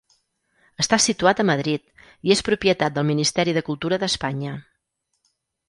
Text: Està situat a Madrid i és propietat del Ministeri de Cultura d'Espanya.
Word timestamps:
Està 0.83 0.97
situat 1.03 1.41
a 1.43 1.45
Madrid 1.49 2.07
i 2.29 2.33
és 2.37 2.43
propietat 2.49 2.97
del 2.97 3.07
Ministeri 3.13 3.57
de 3.59 3.65
Cultura 3.71 4.03
d'Espanya. 4.07 4.59